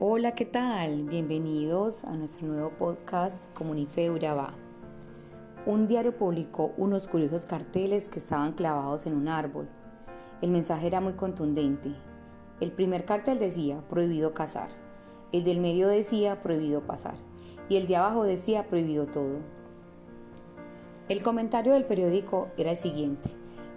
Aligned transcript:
Hola, 0.00 0.34
¿qué 0.34 0.44
tal? 0.44 1.04
Bienvenidos 1.04 2.02
a 2.02 2.16
nuestro 2.16 2.48
nuevo 2.48 2.70
podcast 2.70 3.36
Comunife 3.54 4.10
Urabá. 4.10 4.52
Un 5.66 5.86
diario 5.86 6.16
publicó 6.16 6.72
unos 6.76 7.06
curiosos 7.06 7.46
carteles 7.46 8.10
que 8.10 8.18
estaban 8.18 8.54
clavados 8.54 9.06
en 9.06 9.14
un 9.14 9.28
árbol. 9.28 9.68
El 10.42 10.50
mensaje 10.50 10.88
era 10.88 11.00
muy 11.00 11.12
contundente. 11.12 11.94
El 12.60 12.72
primer 12.72 13.04
cartel 13.04 13.38
decía 13.38 13.84
prohibido 13.88 14.34
cazar, 14.34 14.70
el 15.30 15.44
del 15.44 15.60
medio 15.60 15.86
decía 15.86 16.42
prohibido 16.42 16.80
pasar 16.82 17.14
y 17.68 17.76
el 17.76 17.86
de 17.86 17.94
abajo 17.94 18.24
decía 18.24 18.66
prohibido 18.66 19.06
todo. 19.06 19.38
El 21.08 21.22
comentario 21.22 21.72
del 21.72 21.84
periódico 21.84 22.48
era 22.56 22.72
el 22.72 22.78
siguiente, 22.78 23.30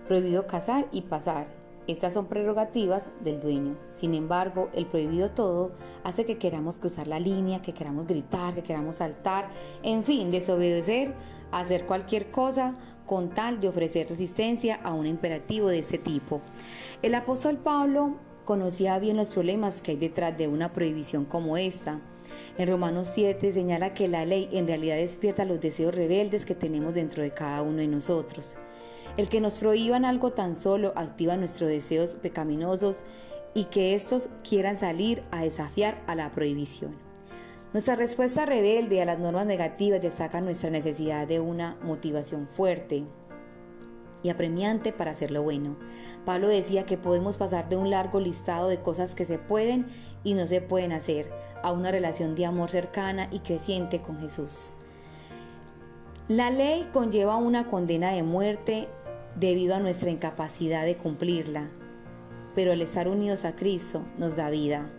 prohibido 0.08 0.48
cazar 0.48 0.88
y 0.92 1.04
pasar, 1.04 1.46
estas 1.88 2.14
son 2.14 2.28
prerrogativas 2.28 3.10
del 3.22 3.40
dueño. 3.40 3.78
Sin 3.94 4.14
embargo, 4.14 4.70
el 4.74 4.86
prohibido 4.86 5.32
todo 5.32 5.72
hace 6.04 6.26
que 6.26 6.38
queramos 6.38 6.78
cruzar 6.80 7.08
la 7.08 7.20
línea, 7.20 7.62
que 7.62 7.74
queramos 7.74 8.08
gritar, 8.08 8.54
que 8.54 8.64
queramos 8.64 8.98
saltar, 8.98 9.50
en 9.84 10.04
fin, 10.04 10.30
desobedecer, 10.30 11.14
hacer 11.52 11.86
cualquier 11.86 12.30
cosa 12.30 12.76
con 13.06 13.30
tal 13.30 13.62
de 13.62 13.70
ofrecer 13.70 14.10
resistencia 14.10 14.76
a 14.84 14.94
un 14.94 15.08
imperativo 15.08 15.70
de 15.70 15.80
este 15.80 15.98
tipo. 15.98 16.42
El 17.02 17.16
apóstol 17.16 17.58
Pablo 17.58 18.16
conocía 18.44 19.00
bien 19.00 19.18
los 19.18 19.30
problemas 19.30 19.82
que 19.82 19.92
hay 19.92 19.98
detrás 19.98 20.38
de 20.38 20.48
una 20.48 20.74
prohibición 20.74 21.26
como 21.26 21.58
esta. 21.58 22.00
En 22.58 22.68
Romanos 22.68 23.10
7 23.14 23.52
señala 23.54 23.94
que 23.94 24.08
la 24.08 24.26
ley 24.26 24.50
en 24.52 24.68
realidad 24.68 24.98
despierta 24.98 25.46
los 25.46 25.62
deseos 25.62 25.96
rebeldes 25.96 26.46
que 26.46 26.56
tenemos 26.56 26.94
dentro 26.94 27.24
de 27.24 27.32
cada 27.32 27.62
uno 27.62 27.78
de 27.78 27.88
nosotros. 27.88 28.56
El 29.18 29.30
que 29.30 29.42
nos 29.42 29.56
prohíban 29.56 30.06
algo 30.06 30.32
tan 30.32 30.56
solo 30.56 30.94
activa 30.96 31.36
nuestros 31.38 31.70
deseos 31.70 32.12
pecaminosos 32.12 32.98
y 33.56 33.66
que 33.66 33.96
estos 33.96 34.30
quieran 34.48 34.78
salir 34.78 35.24
a 35.32 35.42
desafiar 35.42 36.04
a 36.06 36.14
la 36.14 36.32
prohibición. 36.32 36.96
Nuestra 37.74 37.96
respuesta 37.96 38.46
rebelde 38.46 39.02
a 39.02 39.06
las 39.06 39.18
normas 39.18 39.48
negativas 39.48 40.02
destaca 40.02 40.40
nuestra 40.40 40.70
necesidad 40.70 41.28
de 41.28 41.40
una 41.40 41.76
motivación 41.82 42.48
fuerte 42.48 43.04
y 44.22 44.30
apremiante 44.30 44.94
para 44.94 45.12
hacer 45.12 45.32
lo 45.32 45.42
bueno. 45.42 45.76
Pablo 46.24 46.48
decía 46.48 46.86
que 46.86 46.98
podemos 46.98 47.38
pasar 47.38 47.70
de 47.70 47.76
un 47.76 47.90
largo 47.90 48.20
listado 48.20 48.68
de 48.68 48.82
cosas 48.82 49.16
que 49.16 49.26
se 49.26 49.40
pueden 49.40 49.88
y 50.24 50.36
no 50.36 50.46
se 50.46 50.62
pueden 50.62 50.92
hacer 50.92 51.32
a 51.64 51.72
una 51.72 51.92
relación 51.92 52.36
de 52.36 52.46
amor 52.46 52.70
cercana 52.70 53.28
y 53.32 53.40
creciente 53.40 54.00
con 54.02 54.20
Jesús. 54.20 54.72
La 56.28 56.52
ley 56.52 56.90
conlleva 56.94 57.38
una 57.38 57.68
condena 57.68 58.12
de 58.12 58.22
muerte 58.22 58.88
debido 59.40 59.76
a 59.76 59.80
nuestra 59.80 60.10
incapacidad 60.10 60.86
de 60.86 60.98
cumplirla, 60.98 61.70
pero 62.56 62.74
el 62.74 62.82
estar 62.82 63.08
unidos 63.08 63.46
a 63.46 63.56
Cristo 63.56 64.02
nos 64.18 64.36
da 64.36 64.50
vida. 64.50 64.90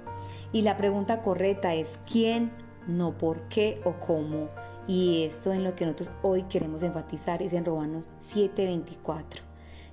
Y 0.52 0.62
la 0.62 0.76
pregunta 0.76 1.22
correcta 1.22 1.74
es 1.74 1.98
¿quién? 2.10 2.50
No 2.86 3.18
por 3.18 3.48
qué 3.48 3.80
o 3.84 3.94
cómo. 3.94 4.48
Y 4.86 5.24
esto 5.24 5.52
en 5.52 5.64
lo 5.64 5.74
que 5.74 5.84
nosotros 5.84 6.10
hoy 6.22 6.44
queremos 6.44 6.82
enfatizar 6.82 7.42
es 7.42 7.52
en 7.52 7.64
Romanos 7.64 8.08
7:24, 8.32 9.42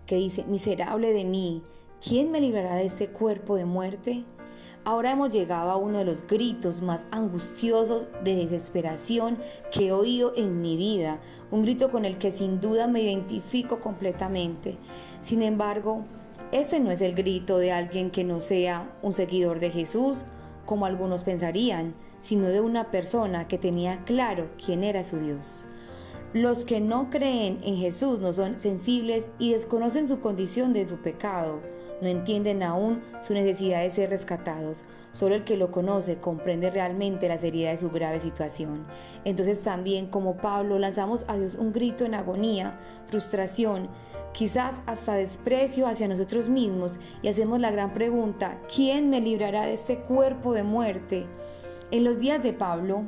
que 0.06 0.16
dice, 0.16 0.46
miserable 0.46 1.12
de 1.12 1.26
mí, 1.26 1.64
¿quién 2.02 2.32
me 2.32 2.40
librará 2.40 2.76
de 2.76 2.86
este 2.86 3.08
cuerpo 3.08 3.56
de 3.56 3.66
muerte? 3.66 4.24
Ahora 4.88 5.14
hemos 5.14 5.32
llegado 5.32 5.72
a 5.72 5.78
uno 5.78 5.98
de 5.98 6.06
los 6.06 6.28
gritos 6.28 6.80
más 6.80 7.08
angustiosos 7.10 8.06
de 8.24 8.36
desesperación 8.36 9.40
que 9.72 9.88
he 9.88 9.92
oído 9.92 10.34
en 10.36 10.62
mi 10.62 10.78
vida, 10.78 11.18
un 11.50 11.64
grito 11.64 11.90
con 11.90 12.06
el 12.06 12.20
que 12.20 12.32
sin 12.32 12.62
duda 12.62 12.86
me 12.86 13.02
identifico 13.02 13.80
completamente. 13.80 14.78
Sin 15.22 15.42
embargo, 15.42 16.04
ese 16.52 16.80
no 16.80 16.92
es 16.92 17.02
el 17.02 17.16
grito 17.16 17.58
de 17.58 17.72
alguien 17.72 18.12
que 18.12 18.24
no 18.24 18.42
sea 18.42 18.96
un 19.02 19.14
seguidor 19.14 19.60
de 19.60 19.72
Jesús, 19.72 20.24
como 20.68 20.86
algunos 20.86 21.24
pensarían, 21.24 21.96
sino 22.22 22.46
de 22.46 22.62
una 22.62 22.92
persona 22.92 23.48
que 23.48 23.58
tenía 23.58 24.04
claro 24.06 24.50
quién 24.64 24.84
era 24.84 25.04
su 25.04 25.18
Dios. 25.18 25.66
Los 26.32 26.64
que 26.64 26.80
no 26.80 27.10
creen 27.10 27.58
en 27.64 27.78
Jesús 27.78 28.20
no 28.20 28.34
son 28.34 28.60
sensibles 28.60 29.32
y 29.40 29.54
desconocen 29.54 30.08
su 30.08 30.20
condición 30.20 30.74
de 30.74 30.88
su 30.88 30.98
pecado 30.98 31.60
no 32.02 32.08
entienden 32.08 32.64
aún 32.64 33.02
su 33.22 33.34
necesidad 33.34 33.82
de 33.82 33.90
ser 33.90 34.10
rescatados. 34.10 34.84
Solo 35.12 35.36
el 35.36 35.44
que 35.44 35.58
lo 35.58 35.72
conoce 35.72 36.18
comprende 36.18 36.70
realmente 36.70 37.28
la 37.30 37.38
seriedad 37.38 37.72
de 37.72 37.80
su 37.80 37.90
grave 37.90 38.20
situación. 38.20 38.86
Entonces 39.24 39.62
también 39.62 40.08
como 40.08 40.38
Pablo 40.38 40.78
lanzamos 40.78 41.24
a 41.28 41.38
Dios 41.38 41.56
un 41.56 41.72
grito 41.72 42.06
en 42.06 42.16
agonía, 42.16 42.78
frustración, 43.08 43.88
quizás 44.34 44.76
hasta 44.86 45.14
desprecio 45.14 45.88
hacia 45.88 46.10
nosotros 46.10 46.50
mismos 46.50 47.00
y 47.22 47.30
hacemos 47.30 47.62
la 47.62 47.72
gran 47.72 47.94
pregunta, 47.94 48.58
¿quién 48.74 49.10
me 49.10 49.22
librará 49.22 49.64
de 49.64 49.76
este 49.76 50.00
cuerpo 50.00 50.54
de 50.54 50.64
muerte? 50.64 51.26
En 51.92 52.04
los 52.04 52.20
días 52.20 52.44
de 52.44 52.52
Pablo, 52.52 53.04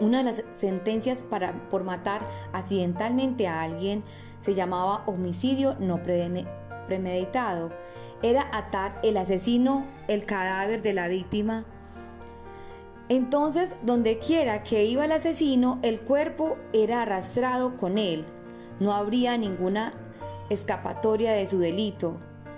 una 0.00 0.18
de 0.18 0.24
las 0.24 0.42
sentencias 0.58 1.18
para, 1.18 1.52
por 1.68 1.84
matar 1.84 2.26
accidentalmente 2.52 3.46
a 3.46 3.62
alguien 3.62 4.02
se 4.40 4.54
llamaba 4.54 5.04
homicidio 5.06 5.76
no 5.78 6.02
premeditado 6.02 6.61
era 8.22 8.48
atar 8.52 9.00
el 9.02 9.16
asesino, 9.16 9.84
el 10.08 10.24
cadáver 10.24 10.82
de 10.82 10.92
la 10.92 11.08
víctima. 11.08 11.64
Entonces, 13.08 13.74
donde 13.82 14.18
quiera 14.18 14.62
que 14.62 14.84
iba 14.84 15.04
el 15.04 15.12
asesino, 15.12 15.78
el 15.82 16.00
cuerpo 16.00 16.56
era 16.72 17.02
arrastrado 17.02 17.76
con 17.76 17.98
él. 17.98 18.24
No 18.80 18.94
habría 18.94 19.36
ninguna 19.36 19.92
escapatoria 20.50 21.32
de 21.32 21.48
su 21.48 21.58
delito. 21.58 22.16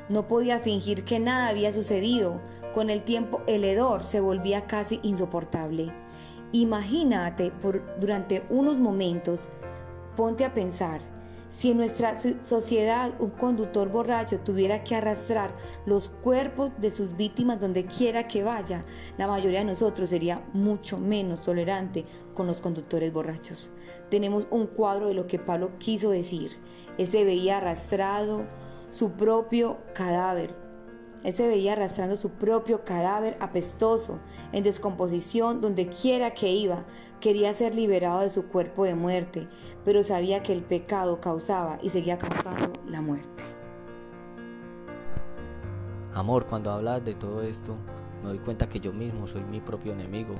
No 0.09 0.29
podía 0.29 0.61
fingir 0.61 1.05
que 1.05 1.19
nada 1.19 1.49
había 1.49 1.73
sucedido. 1.73 2.41
Con 2.75 2.91
el 2.91 3.03
tiempo 3.03 3.41
el 3.47 3.65
hedor 3.65 4.05
se 4.05 4.21
volvía 4.21 4.67
casi 4.67 5.01
insoportable. 5.03 5.93
Imagínate 6.53 7.51
por 7.51 7.83
durante 7.99 8.45
unos 8.49 8.77
momentos, 8.79 9.41
ponte 10.17 10.45
a 10.45 10.55
pensar, 10.55 11.01
si 11.57 11.71
en 11.71 11.77
nuestra 11.77 12.17
sociedad 12.45 13.13
un 13.21 13.31
conductor 13.31 13.89
borracho 13.89 14.41
tuviera 14.41 14.83
que 14.83 14.97
arrastrar 14.97 15.55
los 15.87 16.09
cuerpos 16.09 16.73
de 16.79 16.91
sus 16.91 17.17
víctimas 17.17 17.61
donde 17.61 17.87
quiera 17.87 18.27
que 18.27 18.43
vaya, 18.43 18.85
la 19.19 19.29
mayoría 19.29 19.61
de 19.61 19.67
nosotros 19.67 20.11
sería 20.11 20.43
mucho 20.53 20.99
menos 20.99 21.43
tolerante 21.43 22.05
con 22.35 22.47
los 22.47 22.61
conductores 22.61 23.13
borrachos. 23.13 23.71
Tenemos 24.11 24.47
un 24.51 24.67
cuadro 24.67 25.09
de 25.09 25.15
lo 25.15 25.27
que 25.27 25.39
Pablo 25.39 25.79
quiso 25.79 26.11
decir. 26.11 26.51
Él 26.99 27.07
se 27.07 27.25
veía 27.25 27.59
arrastrado 27.59 28.43
su 28.91 29.13
propio 29.13 29.79
cadáver 29.95 30.64
él 31.25 31.33
se 31.33 31.49
veía 31.49 31.73
arrastrando 31.73 32.17
su 32.17 32.31
propio 32.31 32.85
cadáver 32.85 33.39
apestoso, 33.41 34.19
en 34.53 34.63
descomposición, 34.63 35.63
donde 35.63 35.89
quiera 35.89 36.35
que 36.35 36.53
iba. 36.53 36.85
Quería 37.19 37.55
ser 37.55 37.75
liberado 37.75 38.21
de 38.21 38.29
su 38.29 38.47
cuerpo 38.49 38.85
de 38.85 38.95
muerte, 38.95 39.49
pero 39.87 40.05
sabía 40.05 40.43
que 40.43 40.53
el 40.53 40.63
pecado 40.63 41.23
causaba 41.23 41.79
y 41.83 41.89
seguía 41.89 42.19
causando 42.19 42.75
la 42.87 43.01
muerte. 43.01 43.43
Amor, 46.13 46.47
cuando 46.47 46.71
hablas 46.71 47.03
de 47.03 47.15
todo 47.15 47.43
esto, 47.43 47.75
me 48.23 48.29
doy 48.29 48.39
cuenta 48.39 48.69
que 48.69 48.79
yo 48.79 48.93
mismo 48.93 49.27
soy 49.27 49.43
mi 49.45 49.61
propio 49.61 49.93
enemigo 49.93 50.35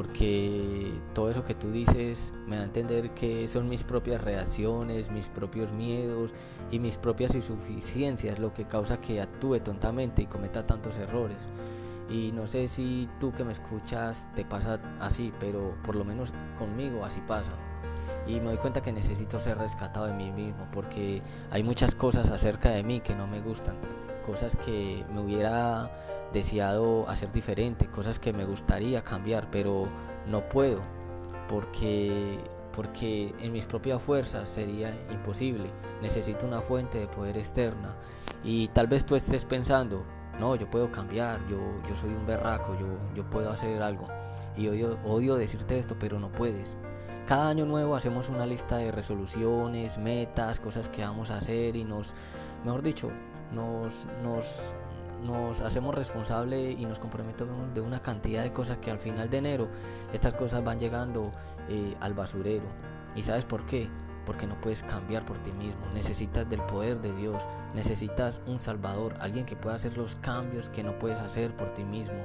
porque 0.00 0.94
todo 1.12 1.30
eso 1.30 1.44
que 1.44 1.54
tú 1.54 1.70
dices 1.70 2.32
me 2.46 2.56
da 2.56 2.62
a 2.62 2.64
entender 2.64 3.10
que 3.10 3.46
son 3.46 3.68
mis 3.68 3.84
propias 3.84 4.22
reacciones, 4.22 5.10
mis 5.10 5.26
propios 5.26 5.72
miedos 5.72 6.30
y 6.70 6.78
mis 6.78 6.96
propias 6.96 7.34
insuficiencias 7.34 8.38
lo 8.38 8.50
que 8.50 8.64
causa 8.64 8.98
que 8.98 9.20
actúe 9.20 9.60
tontamente 9.60 10.22
y 10.22 10.26
cometa 10.26 10.64
tantos 10.64 10.96
errores. 10.96 11.36
Y 12.08 12.32
no 12.32 12.46
sé 12.46 12.68
si 12.68 13.10
tú 13.20 13.30
que 13.32 13.44
me 13.44 13.52
escuchas 13.52 14.26
te 14.34 14.42
pasa 14.42 14.80
así, 15.00 15.34
pero 15.38 15.74
por 15.84 15.96
lo 15.96 16.04
menos 16.06 16.32
conmigo 16.58 17.04
así 17.04 17.20
pasa. 17.28 17.52
Y 18.26 18.40
me 18.40 18.46
doy 18.46 18.56
cuenta 18.56 18.80
que 18.80 18.94
necesito 18.94 19.38
ser 19.38 19.58
rescatado 19.58 20.06
de 20.06 20.14
mí 20.14 20.32
mismo 20.32 20.66
porque 20.72 21.20
hay 21.50 21.62
muchas 21.62 21.94
cosas 21.94 22.30
acerca 22.30 22.70
de 22.70 22.82
mí 22.82 23.00
que 23.00 23.14
no 23.14 23.26
me 23.26 23.42
gustan, 23.42 23.76
cosas 24.20 24.56
que 24.56 25.04
me 25.12 25.20
hubiera 25.20 25.90
deseado 26.32 27.08
hacer 27.08 27.32
diferente, 27.32 27.86
cosas 27.86 28.18
que 28.18 28.32
me 28.32 28.44
gustaría 28.44 29.02
cambiar, 29.02 29.50
pero 29.50 29.88
no 30.26 30.48
puedo 30.48 30.80
porque 31.48 32.38
porque 32.72 33.34
en 33.40 33.52
mis 33.52 33.66
propias 33.66 34.00
fuerzas 34.00 34.48
sería 34.48 34.94
imposible. 35.10 35.68
Necesito 36.00 36.46
una 36.46 36.60
fuente 36.60 36.98
de 36.98 37.08
poder 37.08 37.36
externa 37.36 37.96
y 38.44 38.68
tal 38.68 38.86
vez 38.86 39.04
tú 39.04 39.16
estés 39.16 39.44
pensando, 39.44 40.04
no, 40.38 40.54
yo 40.54 40.70
puedo 40.70 40.90
cambiar, 40.90 41.40
yo, 41.48 41.58
yo 41.88 41.96
soy 41.96 42.10
un 42.10 42.24
berraco, 42.26 42.76
yo, 42.78 42.86
yo 43.14 43.28
puedo 43.28 43.50
hacer 43.50 43.82
algo. 43.82 44.06
Y 44.56 44.68
odio, 44.68 44.98
odio 45.04 45.34
decirte 45.34 45.78
esto, 45.78 45.96
pero 45.98 46.18
no 46.18 46.30
puedes. 46.30 46.76
Cada 47.26 47.48
año 47.48 47.66
nuevo 47.66 47.94
hacemos 47.94 48.28
una 48.28 48.46
lista 48.46 48.78
de 48.78 48.90
resoluciones, 48.90 49.98
metas, 49.98 50.58
cosas 50.58 50.88
que 50.88 51.02
vamos 51.02 51.30
a 51.30 51.36
hacer 51.36 51.76
y 51.76 51.84
nos, 51.84 52.14
mejor 52.64 52.82
dicho, 52.82 53.10
nos, 53.52 54.06
nos 54.22 54.46
nos 55.22 55.60
hacemos 55.60 55.94
responsable 55.94 56.70
y 56.72 56.84
nos 56.86 56.98
comprometemos 56.98 57.72
de 57.74 57.80
una 57.80 58.00
cantidad 58.00 58.42
de 58.42 58.52
cosas 58.52 58.78
que 58.78 58.90
al 58.90 58.98
final 58.98 59.28
de 59.28 59.38
enero 59.38 59.68
estas 60.12 60.34
cosas 60.34 60.64
van 60.64 60.78
llegando 60.78 61.30
eh, 61.68 61.94
al 62.00 62.14
basurero. 62.14 62.64
¿Y 63.14 63.22
sabes 63.22 63.44
por 63.44 63.66
qué? 63.66 63.88
Porque 64.24 64.46
no 64.46 64.60
puedes 64.60 64.82
cambiar 64.82 65.24
por 65.26 65.38
ti 65.38 65.52
mismo. 65.52 65.80
Necesitas 65.92 66.48
del 66.48 66.62
poder 66.62 67.00
de 67.00 67.14
Dios. 67.14 67.42
Necesitas 67.74 68.40
un 68.46 68.60
Salvador, 68.60 69.14
alguien 69.20 69.46
que 69.46 69.56
pueda 69.56 69.76
hacer 69.76 69.96
los 69.96 70.16
cambios 70.16 70.68
que 70.68 70.82
no 70.82 70.98
puedes 70.98 71.18
hacer 71.18 71.54
por 71.56 71.74
ti 71.74 71.84
mismo. 71.84 72.18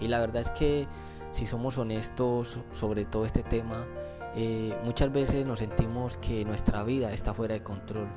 Y 0.00 0.08
la 0.08 0.20
verdad 0.20 0.42
es 0.42 0.50
que 0.50 0.86
si 1.32 1.46
somos 1.46 1.78
honestos 1.78 2.60
sobre 2.72 3.04
todo 3.04 3.24
este 3.24 3.42
tema, 3.42 3.86
eh, 4.34 4.76
muchas 4.84 5.12
veces 5.12 5.44
nos 5.44 5.58
sentimos 5.58 6.16
que 6.18 6.44
nuestra 6.44 6.82
vida 6.84 7.12
está 7.12 7.34
fuera 7.34 7.54
de 7.54 7.62
control. 7.62 8.08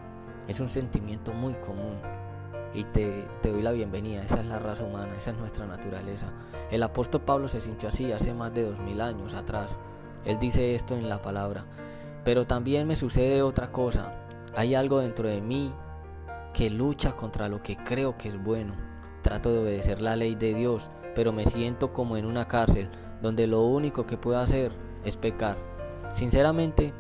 Es 0.48 0.60
un 0.60 0.70
sentimiento 0.70 1.34
muy 1.34 1.56
común 1.56 1.98
y 2.76 2.84
te, 2.84 3.26
doy 3.42 3.62
la 3.62 3.72
bienvenida. 3.72 4.24
Esa 4.24 4.42
es 4.42 4.46
la 4.46 4.60
raza 4.60 4.84
humana, 4.84 5.16
esa 5.18 5.32
es 5.32 5.38
nuestra 5.38 5.66
naturaleza. 5.66 6.28
El 6.70 6.84
apóstol 6.84 7.22
Pablo 7.22 7.48
se 7.48 7.62
sintió 7.62 7.90
así 7.90 8.12
hace 8.12 8.34
más 8.34 8.54
de 8.54 8.70
dos 8.70 8.80
mil 8.80 9.00
años 9.02 9.34
atrás. 9.34 9.80
Él 10.26 10.40
dice 10.40 10.76
esto 10.76 10.96
en 10.96 11.08
la 11.08 11.22
palabra. 11.22 11.66
Pero 12.24 12.46
también 12.46 12.88
me 12.88 12.96
sucede 12.96 13.42
otra 13.42 13.72
cosa. 13.72 14.14
Hay 14.56 14.76
algo 14.76 15.00
dentro 15.00 15.28
de 15.28 15.42
mí 15.42 15.72
que 16.54 16.70
lucha 16.70 17.16
contra 17.16 17.48
lo 17.48 17.62
que 17.62 17.78
creo 17.78 18.18
que 18.18 18.30
es 18.30 18.44
bueno. 18.44 18.74
Trato 19.22 19.52
de 19.52 19.60
obedecer 19.60 20.02
la 20.02 20.16
ley 20.16 20.36
de 20.36 20.54
Dios, 20.54 20.90
pero 21.14 21.32
me 21.32 21.46
siento 21.46 21.94
como 21.94 22.18
en 22.18 22.26
una 22.26 22.48
cárcel 22.48 22.90
donde 23.22 23.48
lo 23.48 23.62
único 23.62 24.06
que 24.06 24.18
puedo 24.18 24.40
hacer 24.40 24.72
es 25.04 25.18
pecar. 25.18 25.58
Sinceramente, 26.12 26.94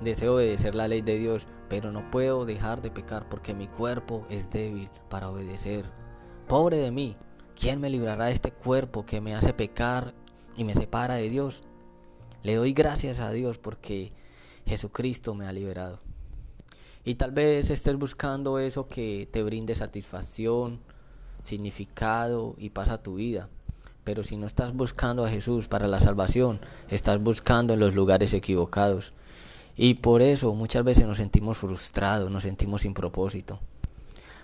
deseo 0.00 0.34
obedecer 0.34 0.74
la 0.74 0.88
ley 0.88 1.02
de 1.02 1.16
Dios, 1.16 1.48
pero 1.68 1.92
no 1.92 2.10
puedo 2.10 2.44
dejar 2.44 2.82
de 2.82 2.90
pecar 2.90 3.28
porque 3.28 3.54
mi 3.54 3.68
cuerpo 3.68 4.26
es 4.30 4.50
débil 4.50 4.90
para 5.08 5.30
obedecer. 5.30 5.84
Pobre 6.48 6.76
de 6.76 6.90
mí, 6.90 7.16
¿quién 7.58 7.80
me 7.80 7.90
librará 7.90 8.26
de 8.26 8.32
este 8.32 8.52
cuerpo 8.52 9.06
que 9.06 9.20
me 9.20 9.34
hace 9.34 9.52
pecar 9.54 10.14
y 10.56 10.64
me 10.64 10.74
separa 10.74 11.14
de 11.14 11.28
Dios? 11.28 11.62
Le 12.42 12.56
doy 12.56 12.72
gracias 12.72 13.20
a 13.20 13.30
Dios 13.30 13.58
porque 13.58 14.12
Jesucristo 14.66 15.34
me 15.34 15.46
ha 15.46 15.52
liberado. 15.52 16.00
Y 17.04 17.16
tal 17.16 17.32
vez 17.32 17.70
estés 17.70 17.96
buscando 17.96 18.58
eso 18.58 18.88
que 18.88 19.28
te 19.30 19.42
brinde 19.42 19.74
satisfacción, 19.74 20.80
significado 21.42 22.54
y 22.58 22.70
paz 22.70 22.88
a 22.88 23.02
tu 23.02 23.16
vida. 23.16 23.48
Pero 24.04 24.22
si 24.22 24.36
no 24.36 24.46
estás 24.46 24.74
buscando 24.74 25.24
a 25.24 25.30
Jesús 25.30 25.68
para 25.68 25.88
la 25.88 26.00
salvación, 26.00 26.60
estás 26.88 27.22
buscando 27.22 27.74
en 27.74 27.80
los 27.80 27.94
lugares 27.94 28.34
equivocados. 28.34 29.12
Y 29.76 29.94
por 29.94 30.22
eso 30.22 30.54
muchas 30.54 30.84
veces 30.84 31.06
nos 31.06 31.18
sentimos 31.18 31.58
frustrados, 31.58 32.30
nos 32.30 32.44
sentimos 32.44 32.82
sin 32.82 32.94
propósito. 32.94 33.58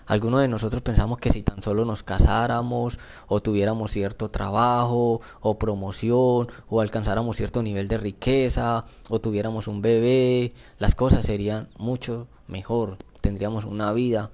Algunos 0.07 0.41
de 0.41 0.49
nosotros 0.49 0.83
pensamos 0.83 1.19
que 1.19 1.31
si 1.31 1.43
tan 1.43 1.63
solo 1.63 1.85
nos 1.85 2.03
casáramos 2.03 2.99
o 3.29 3.41
tuviéramos 3.41 3.93
cierto 3.93 4.29
trabajo 4.29 5.21
o 5.41 5.59
promoción 5.59 6.49
o 6.69 6.81
alcanzáramos 6.81 7.37
cierto 7.37 7.63
nivel 7.63 7.87
de 7.87 7.97
riqueza 7.97 8.87
o 9.09 9.21
tuviéramos 9.21 9.69
un 9.69 9.83
bebé, 9.83 10.53
las 10.79 10.97
cosas 10.97 11.25
serían 11.25 11.69
mucho 11.79 12.27
mejor, 12.49 12.97
tendríamos 13.21 13.65
una 13.65 13.93
vida 13.93 14.31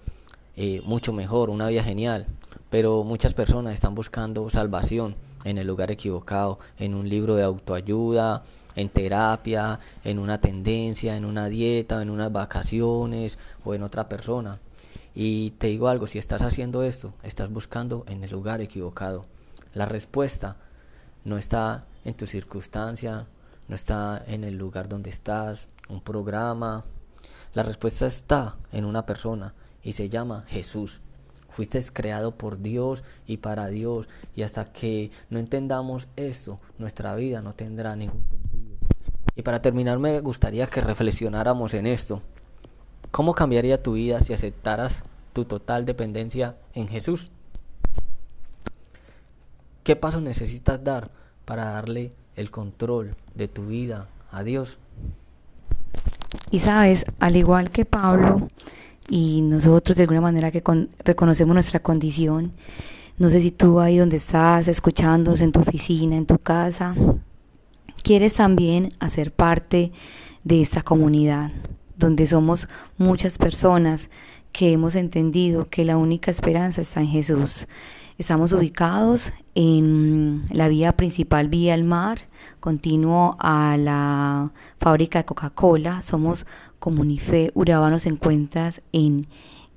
eh, 0.56 0.80
mucho 0.86 1.12
mejor, 1.12 1.50
una 1.50 1.68
vida 1.68 1.82
genial. 1.82 2.26
Pero 2.70 3.04
muchas 3.04 3.34
personas 3.34 3.74
están 3.74 3.94
buscando 3.94 4.48
salvación 4.48 5.14
en 5.44 5.58
el 5.58 5.66
lugar 5.66 5.90
equivocado, 5.90 6.58
en 6.78 6.94
un 6.94 7.08
libro 7.08 7.36
de 7.36 7.44
autoayuda, 7.44 8.44
en 8.76 8.90
terapia, 8.90 9.80
en 10.04 10.18
una 10.18 10.40
tendencia, 10.40 11.16
en 11.16 11.24
una 11.24 11.48
dieta, 11.48 12.00
en 12.02 12.10
unas 12.10 12.30
vacaciones 12.30 13.38
o 13.64 13.74
en 13.74 13.82
otra 13.82 14.08
persona. 14.08 14.60
Y 15.14 15.52
te 15.52 15.68
digo 15.68 15.88
algo, 15.88 16.06
si 16.06 16.18
estás 16.18 16.42
haciendo 16.42 16.82
esto, 16.82 17.14
estás 17.22 17.50
buscando 17.50 18.04
en 18.06 18.22
el 18.22 18.30
lugar 18.30 18.60
equivocado. 18.60 19.24
La 19.72 19.86
respuesta 19.86 20.58
no 21.24 21.38
está 21.38 21.86
en 22.04 22.14
tu 22.14 22.26
circunstancia, 22.26 23.26
no 23.66 23.74
está 23.74 24.22
en 24.26 24.44
el 24.44 24.56
lugar 24.56 24.88
donde 24.88 25.10
estás, 25.10 25.68
un 25.88 26.02
programa. 26.02 26.82
La 27.54 27.62
respuesta 27.62 28.06
está 28.06 28.58
en 28.72 28.84
una 28.84 29.06
persona 29.06 29.54
y 29.82 29.92
se 29.92 30.08
llama 30.08 30.44
Jesús. 30.48 31.00
Fuiste 31.48 31.80
creado 31.90 32.36
por 32.36 32.60
Dios 32.60 33.02
y 33.26 33.38
para 33.38 33.68
Dios. 33.68 34.08
Y 34.34 34.42
hasta 34.42 34.70
que 34.72 35.10
no 35.30 35.38
entendamos 35.38 36.08
esto, 36.16 36.60
nuestra 36.76 37.14
vida 37.16 37.40
no 37.40 37.54
tendrá 37.54 37.96
ningún. 37.96 38.35
Y 39.36 39.42
para 39.42 39.60
terminar 39.60 39.98
me 39.98 40.18
gustaría 40.20 40.66
que 40.66 40.80
reflexionáramos 40.80 41.74
en 41.74 41.86
esto. 41.86 42.20
¿Cómo 43.10 43.34
cambiaría 43.34 43.82
tu 43.82 43.92
vida 43.92 44.20
si 44.20 44.32
aceptaras 44.32 45.04
tu 45.32 45.44
total 45.44 45.84
dependencia 45.84 46.56
en 46.74 46.88
Jesús? 46.88 47.30
¿Qué 49.84 49.94
pasos 49.94 50.22
necesitas 50.22 50.82
dar 50.82 51.10
para 51.44 51.66
darle 51.66 52.10
el 52.34 52.50
control 52.50 53.14
de 53.34 53.46
tu 53.46 53.66
vida 53.66 54.08
a 54.32 54.42
Dios? 54.42 54.78
Y 56.50 56.60
sabes, 56.60 57.04
al 57.20 57.36
igual 57.36 57.70
que 57.70 57.84
Pablo, 57.84 58.48
y 59.08 59.42
nosotros 59.42 59.96
de 59.96 60.02
alguna 60.02 60.20
manera 60.20 60.50
que 60.50 60.62
reconocemos 61.04 61.54
nuestra 61.54 61.80
condición. 61.80 62.52
No 63.18 63.30
sé 63.30 63.40
si 63.40 63.50
tú 63.50 63.80
ahí 63.80 63.98
donde 63.98 64.16
estás, 64.16 64.68
escuchándonos 64.68 65.40
en 65.40 65.52
tu 65.52 65.60
oficina, 65.60 66.16
en 66.16 66.26
tu 66.26 66.38
casa, 66.38 66.94
quieres 68.06 68.34
también 68.34 68.90
hacer 69.00 69.32
parte 69.32 69.90
de 70.44 70.62
esta 70.62 70.82
comunidad, 70.82 71.50
donde 71.96 72.28
somos 72.28 72.68
muchas 72.98 73.36
personas 73.36 74.10
que 74.52 74.70
hemos 74.70 74.94
entendido 74.94 75.68
que 75.68 75.84
la 75.84 75.96
única 75.96 76.30
esperanza 76.30 76.82
está 76.82 77.00
en 77.00 77.08
Jesús. 77.08 77.66
Estamos 78.16 78.52
ubicados 78.52 79.32
en 79.56 80.46
la 80.52 80.68
vía 80.68 80.92
principal, 80.92 81.48
vía 81.48 81.74
al 81.74 81.82
mar, 81.82 82.28
continuo 82.60 83.36
a 83.40 83.76
la 83.76 84.52
fábrica 84.78 85.18
de 85.18 85.24
Coca-Cola. 85.24 86.00
Somos 86.02 86.46
Comunife 86.78 87.50
Urabá, 87.54 87.90
nos 87.90 88.06
encuentras 88.06 88.82
en, 88.92 89.26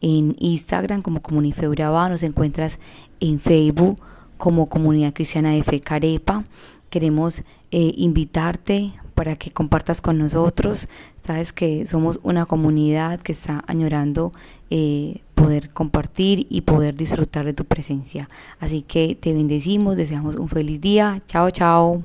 Instagram 0.02 1.02
como 1.02 1.24
Comunife 1.24 1.68
Urabá, 1.68 2.10
nos 2.10 2.22
encuentras 2.22 2.78
en 3.22 3.40
Facebook 3.40 4.00
como 4.38 4.70
Comunidad 4.70 5.14
Cristiana 5.14 5.50
de 5.50 5.64
Fe 5.64 5.80
Carepa. 5.80 6.44
Queremos 6.92 7.44
eh, 7.72 7.94
invitarte 7.98 8.94
para 9.16 9.36
que 9.36 9.52
compartas 9.52 10.02
con 10.02 10.18
nosotros. 10.18 10.88
Sabes 11.26 11.54
que 11.54 11.86
somos 11.86 12.20
una 12.24 12.46
comunidad 12.46 13.20
que 13.20 13.34
está 13.34 13.64
añorando 13.68 14.32
eh, 14.70 15.22
poder 15.36 15.70
compartir 15.72 16.48
y 16.50 16.62
poder 16.62 16.96
disfrutar 16.96 17.46
de 17.46 17.54
tu 17.54 17.66
presencia. 17.66 18.30
Así 18.60 18.82
que 18.82 19.18
te 19.20 19.34
bendecimos, 19.34 19.98
deseamos 19.98 20.36
un 20.36 20.50
feliz 20.50 20.82
día. 20.82 21.22
Chao, 21.28 21.52
chao. 21.52 22.02